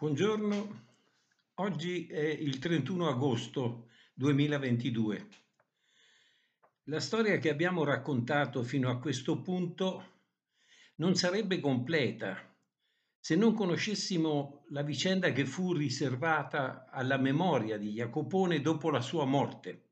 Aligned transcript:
buongiorno. 0.00 0.84
Oggi 1.54 2.06
è 2.06 2.20
il 2.20 2.60
31 2.60 3.08
agosto 3.08 3.88
2022. 4.14 5.28
La 6.84 7.00
storia 7.00 7.38
che 7.38 7.48
abbiamo 7.50 7.82
raccontato 7.82 8.62
fino 8.62 8.90
a 8.90 9.00
questo 9.00 9.40
punto 9.40 10.20
non 10.98 11.16
sarebbe 11.16 11.58
completa 11.58 12.38
se 13.18 13.34
non 13.34 13.54
conoscessimo 13.54 14.66
la 14.68 14.82
vicenda 14.82 15.32
che 15.32 15.44
fu 15.44 15.72
riservata 15.72 16.88
alla 16.92 17.16
memoria 17.16 17.76
di 17.76 17.90
Jacopone 17.90 18.60
dopo 18.60 18.90
la 18.90 19.00
sua 19.00 19.24
morte. 19.24 19.86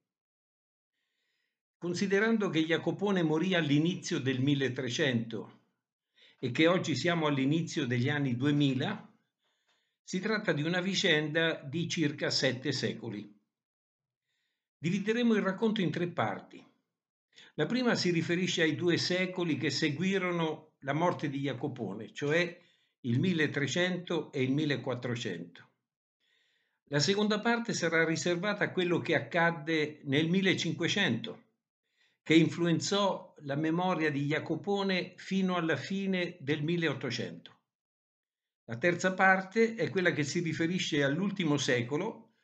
Considerando 1.79 2.49
che 2.49 2.65
Jacopone 2.65 3.25
morì 3.25 3.55
all'inizio 3.55 4.21
del 4.21 4.41
1300 4.41 5.61
e 6.39 6.53
che 6.53 6.69
oggi 6.69 6.95
siamo 6.95 7.27
all'inizio 7.27 7.89
degli 7.89 8.09
anni 8.09 8.37
2000, 8.37 9.15
si 10.07 10.21
tratta 10.21 10.53
di 10.53 10.63
una 10.63 10.81
vicenda 10.81 11.55
di 11.55 11.89
circa 11.89 12.31
sette 12.31 12.71
secoli. 12.71 13.29
Divideremo 14.79 15.35
il 15.35 15.43
racconto 15.43 15.81
in 15.81 15.91
tre 15.91 16.07
parti. 16.07 16.65
La 17.55 17.67
prima 17.67 17.97
si 17.97 18.13
riferisce 18.13 18.63
ai 18.63 18.77
due 18.77 18.99
secoli 18.99 19.57
che 19.57 19.69
seguirono 19.69 20.75
la 20.83 20.93
morte 20.93 21.29
di 21.29 21.41
Jacopone, 21.41 22.13
cioè 22.13 22.57
il 23.01 23.19
1300 23.19 24.31
e 24.31 24.45
il 24.45 24.53
1400. 24.53 25.69
La 26.85 27.01
seconda 27.01 27.41
parte 27.41 27.73
sarà 27.73 28.05
riservata 28.05 28.63
a 28.63 28.71
quello 28.71 29.01
che 29.01 29.17
accadde 29.17 30.03
nel 30.05 30.29
1500, 30.29 31.43
che 32.23 32.35
influenzò 32.37 33.35
la 33.39 33.57
memoria 33.57 34.13
di 34.13 34.27
Jacopone 34.27 35.15
fino 35.17 35.57
alla 35.57 35.77
fine 35.77 36.37
del 36.39 36.63
1800. 36.63 37.56
La 38.69 38.79
terza 38.79 39.15
parte 39.15 39.77
è 39.77 39.89
quella 39.91 40.11
che 40.11 40.25
si 40.25 40.41
riferisce 40.41 41.05
all'ultimo 41.05 41.57
secolo, 41.57 42.35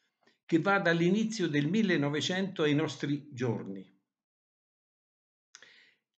che 0.45 0.61
va 0.61 0.79
dall'inizio 0.79 1.49
del 1.49 1.67
1900 1.67 2.63
ai 2.63 2.75
nostri 2.75 3.29
giorni. 3.33 3.85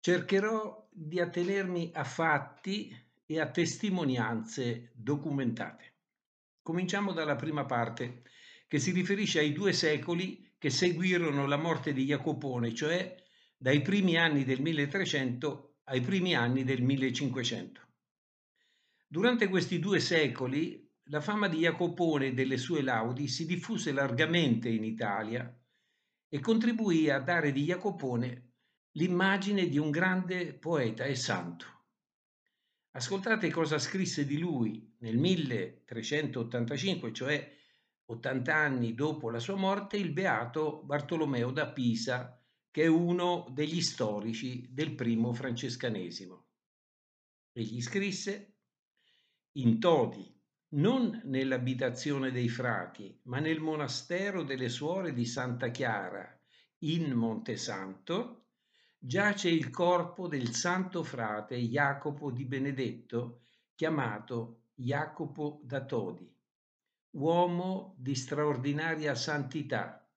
Cercherò 0.01 0.89
di 0.91 1.21
attenermi 1.21 1.91
a 1.93 2.03
fatti 2.03 2.93
e 3.25 3.39
a 3.39 3.49
testimonianze 3.49 4.91
documentate. 4.93 5.93
Cominciamo 6.61 7.13
dalla 7.13 7.35
prima 7.35 7.65
parte, 7.65 8.23
che 8.67 8.79
si 8.79 8.91
riferisce 8.91 9.39
ai 9.39 9.53
due 9.53 9.71
secoli 9.71 10.55
che 10.57 10.69
seguirono 10.69 11.47
la 11.47 11.57
morte 11.57 11.93
di 11.93 12.03
Jacopone, 12.03 12.73
cioè 12.73 13.15
dai 13.55 13.81
primi 13.81 14.17
anni 14.17 14.43
del 14.43 14.59
1300 14.59 15.77
ai 15.85 16.01
primi 16.01 16.35
anni 16.35 16.65
del 16.65 16.81
1500. 16.81 17.92
Durante 19.13 19.47
questi 19.47 19.77
due 19.77 19.99
secoli 19.99 20.91
la 21.09 21.21
fama 21.21 21.47
di 21.47 21.59
Jacopone 21.59 22.29
e 22.29 22.33
delle 22.33 22.57
sue 22.57 22.81
laudi 22.81 23.27
si 23.27 23.45
diffuse 23.45 23.91
largamente 23.91 24.69
in 24.69 24.83
Italia 24.83 25.55
e 26.27 26.39
contribuì 26.39 27.11
a 27.11 27.19
dare 27.19 27.51
di 27.51 27.65
Jacopone 27.65 28.53
l'immagine 28.93 29.67
di 29.67 29.77
un 29.77 29.91
grande 29.91 30.55
poeta 30.55 31.03
e 31.03 31.13
santo. 31.13 31.67
Ascoltate 32.93 33.51
cosa 33.51 33.77
scrisse 33.77 34.25
di 34.25 34.39
lui 34.39 34.95
nel 35.01 35.19
1385, 35.19 37.13
cioè 37.13 37.55
80 38.05 38.55
anni 38.55 38.95
dopo 38.95 39.29
la 39.29 39.37
sua 39.37 39.55
morte, 39.55 39.95
il 39.95 40.11
beato 40.11 40.81
Bartolomeo 40.85 41.51
da 41.51 41.71
Pisa, 41.71 42.43
che 42.71 42.81
è 42.81 42.87
uno 42.87 43.45
degli 43.51 43.79
storici 43.79 44.73
del 44.73 44.95
primo 44.95 45.35
francescanesimo. 45.35 46.47
Egli 47.51 47.79
scrisse 47.79 48.52
in 49.53 49.79
Todi, 49.79 50.31
non 50.69 51.21
nell'abitazione 51.25 52.31
dei 52.31 52.49
frati, 52.49 53.19
ma 53.23 53.39
nel 53.39 53.59
monastero 53.59 54.43
delle 54.43 54.69
suore 54.69 55.13
di 55.13 55.25
Santa 55.25 55.69
Chiara, 55.69 56.27
in 56.79 57.11
Montesanto, 57.11 58.45
giace 58.97 59.49
il 59.49 59.69
corpo 59.69 60.27
del 60.27 60.53
santo 60.53 61.03
frate 61.03 61.57
Jacopo 61.57 62.31
di 62.31 62.45
Benedetto, 62.45 63.41
chiamato 63.75 64.69
Jacopo 64.73 65.61
da 65.63 65.85
Todi, 65.85 66.33
uomo 67.11 67.95
di 67.97 68.15
straordinaria 68.15 69.13
santità, 69.13 70.09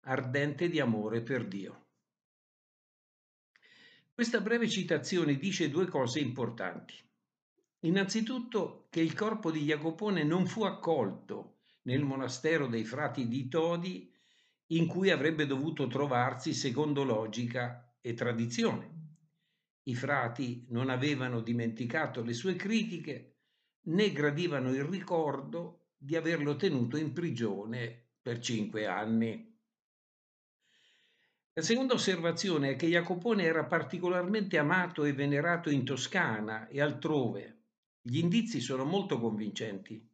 ardente 0.00 0.68
di 0.68 0.80
amore 0.80 1.22
per 1.22 1.46
Dio. 1.48 1.86
Questa 4.12 4.40
breve 4.40 4.68
citazione 4.68 5.36
dice 5.36 5.70
due 5.70 5.86
cose 5.86 6.20
importanti. 6.20 6.94
Innanzitutto 7.84 8.86
che 8.90 9.00
il 9.00 9.12
corpo 9.12 9.50
di 9.50 9.64
Jacopone 9.64 10.22
non 10.22 10.46
fu 10.46 10.62
accolto 10.62 11.56
nel 11.82 12.04
monastero 12.04 12.68
dei 12.68 12.84
frati 12.84 13.26
di 13.26 13.48
Todi 13.48 14.08
in 14.66 14.86
cui 14.86 15.10
avrebbe 15.10 15.46
dovuto 15.46 15.88
trovarsi 15.88 16.54
secondo 16.54 17.02
logica 17.02 17.96
e 18.00 18.14
tradizione. 18.14 19.00
I 19.84 19.96
frati 19.96 20.64
non 20.68 20.90
avevano 20.90 21.40
dimenticato 21.40 22.22
le 22.22 22.34
sue 22.34 22.54
critiche 22.54 23.38
né 23.86 24.12
gradivano 24.12 24.72
il 24.72 24.84
ricordo 24.84 25.94
di 25.96 26.14
averlo 26.14 26.54
tenuto 26.54 26.96
in 26.96 27.12
prigione 27.12 28.10
per 28.22 28.38
cinque 28.38 28.86
anni. 28.86 29.58
La 31.54 31.62
seconda 31.62 31.94
osservazione 31.94 32.70
è 32.70 32.76
che 32.76 32.86
Jacopone 32.86 33.42
era 33.42 33.64
particolarmente 33.64 34.56
amato 34.56 35.02
e 35.02 35.12
venerato 35.12 35.68
in 35.68 35.84
Toscana 35.84 36.68
e 36.68 36.80
altrove 36.80 37.61
gli 38.04 38.18
indizi 38.18 38.60
sono 38.60 38.84
molto 38.84 39.20
convincenti. 39.20 40.04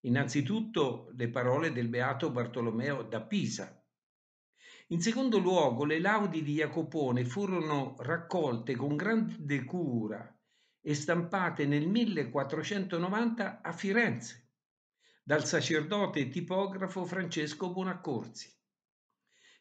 Innanzitutto 0.00 1.10
le 1.16 1.30
parole 1.30 1.72
del 1.72 1.88
beato 1.88 2.30
Bartolomeo 2.30 3.02
da 3.02 3.22
Pisa. 3.22 3.82
In 4.88 5.00
secondo 5.00 5.38
luogo, 5.38 5.86
le 5.86 5.98
laudi 5.98 6.42
di 6.42 6.52
Jacopone 6.56 7.24
furono 7.24 7.96
raccolte 8.00 8.76
con 8.76 8.94
grande 8.96 9.64
cura 9.64 10.30
e 10.82 10.94
stampate 10.94 11.64
nel 11.64 11.88
1490 11.88 13.62
a 13.62 13.72
Firenze 13.72 14.50
dal 15.22 15.46
sacerdote 15.46 16.20
e 16.20 16.28
tipografo 16.28 17.06
Francesco 17.06 17.72
Bonaccorsi. 17.72 18.54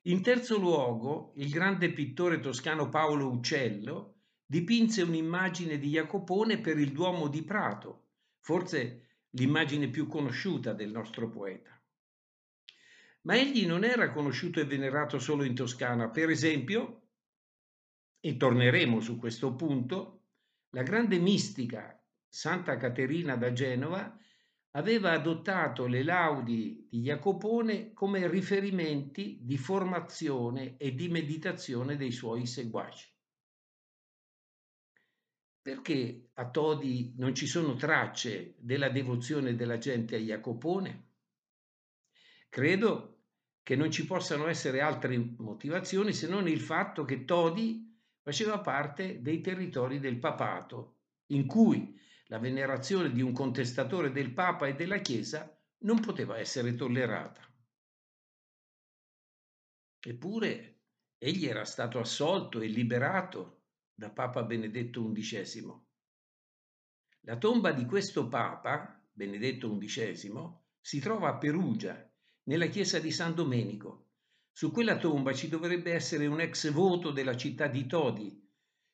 In 0.07 0.21
terzo 0.21 0.59
luogo, 0.59 1.31
il 1.37 1.49
grande 1.49 1.93
pittore 1.93 2.41
toscano 2.41 2.89
Paolo 2.89 3.29
Uccello 3.29 4.12
dipinse 4.45 5.01
un'immagine 5.01 5.77
di 5.77 5.89
Jacopone 5.89 6.59
per 6.59 6.77
il 6.77 6.91
Duomo 6.91 7.27
di 7.27 7.43
Prato, 7.43 8.07
forse 8.39 9.07
l'immagine 9.31 9.89
più 9.89 10.07
conosciuta 10.07 10.73
del 10.73 10.91
nostro 10.91 11.29
poeta. 11.29 11.71
Ma 13.21 13.35
egli 13.35 13.65
non 13.65 13.83
era 13.83 14.11
conosciuto 14.11 14.59
e 14.59 14.65
venerato 14.65 15.17
solo 15.17 15.43
in 15.43 15.55
Toscana. 15.55 16.09
Per 16.09 16.29
esempio, 16.29 17.01
e 18.19 18.37
torneremo 18.37 18.99
su 18.99 19.17
questo 19.17 19.53
punto, 19.55 20.21
la 20.71 20.83
grande 20.83 21.19
mistica 21.19 22.01
Santa 22.27 22.77
Caterina 22.77 23.35
da 23.35 23.53
Genova 23.53 24.17
aveva 24.71 25.11
adottato 25.11 25.85
le 25.85 26.03
laudi 26.03 26.87
di 26.89 27.01
Jacopone 27.01 27.93
come 27.93 28.27
riferimenti 28.27 29.39
di 29.41 29.57
formazione 29.57 30.77
e 30.77 30.95
di 30.95 31.09
meditazione 31.09 31.95
dei 31.95 32.11
suoi 32.11 32.45
seguaci. 32.45 33.12
Perché 35.63 36.31
a 36.33 36.49
Todi 36.49 37.13
non 37.15 37.33
ci 37.33 37.47
sono 37.47 37.75
tracce 37.75 38.55
della 38.57 38.89
devozione 38.89 39.55
della 39.55 39.77
gente 39.77 40.17
a 40.17 40.19
Jacopone? 40.19 41.11
Credo 42.49 43.27
che 43.63 43.77
non 43.77 43.89
ci 43.89 44.05
possano 44.05 44.47
essere 44.47 44.81
altre 44.81 45.17
motivazioni 45.17 46.11
se 46.11 46.27
non 46.27 46.49
il 46.49 46.59
fatto 46.59 47.05
che 47.05 47.23
Todi 47.23 47.97
faceva 48.21 48.59
parte 48.59 49.21
dei 49.21 49.39
territori 49.39 49.99
del 49.99 50.19
papato, 50.19 50.97
in 51.27 51.47
cui 51.47 51.97
la 52.25 52.39
venerazione 52.39 53.09
di 53.13 53.21
un 53.21 53.31
contestatore 53.31 54.11
del 54.11 54.33
Papa 54.33 54.67
e 54.67 54.75
della 54.75 54.97
Chiesa 54.97 55.57
non 55.85 56.01
poteva 56.01 56.37
essere 56.37 56.75
tollerata. 56.75 57.41
Eppure 60.01 60.81
egli 61.17 61.45
era 61.45 61.63
stato 61.63 61.99
assolto 61.99 62.59
e 62.59 62.67
liberato 62.67 63.62
da 63.95 64.09
Papa 64.09 64.43
Benedetto 64.43 65.11
XI. 65.11 65.71
La 67.21 67.37
tomba 67.37 67.71
di 67.71 67.85
questo 67.85 68.27
Papa, 68.27 69.01
Benedetto 69.11 69.77
XI, 69.77 70.31
si 70.81 70.99
trova 70.99 71.29
a 71.29 71.37
Perugia, 71.37 72.11
nella 72.43 72.65
chiesa 72.65 72.99
di 72.99 73.11
San 73.11 73.35
Domenico. 73.35 74.07
Su 74.51 74.71
quella 74.71 74.97
tomba 74.97 75.33
ci 75.33 75.47
dovrebbe 75.47 75.93
essere 75.93 76.27
un 76.27 76.41
ex 76.41 76.71
voto 76.71 77.11
della 77.11 77.37
città 77.37 77.67
di 77.67 77.85
Todi, 77.85 78.43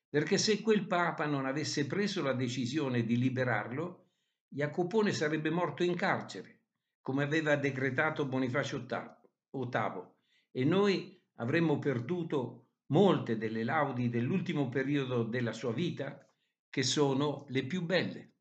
perché 0.10 0.38
se 0.38 0.62
quel 0.62 0.86
Papa 0.86 1.26
non 1.26 1.46
avesse 1.46 1.88
preso 1.88 2.22
la 2.22 2.34
decisione 2.34 3.04
di 3.04 3.18
liberarlo, 3.18 4.08
Jacopone 4.48 5.14
sarebbe 5.14 5.50
morto 5.50 5.84
in 5.84 5.96
carcere, 5.96 6.64
come 7.02 7.24
aveva 7.24 7.56
decretato 7.56 8.26
Bonifacio 8.26 8.86
VIII, 8.86 10.04
e 10.52 10.66
noi 10.66 11.22
avremmo 11.36 11.80
perduto 11.80 12.69
molte 12.92 13.38
delle 13.38 13.64
laudi 13.64 14.10
dell'ultimo 14.10 14.70
periodo 14.70 15.24
della 15.24 15.54
sua 15.54 15.74
vita 15.74 16.24
che 16.70 16.84
sono 16.84 17.46
le 17.50 17.66
più 17.66 17.84
belle. 17.84 18.34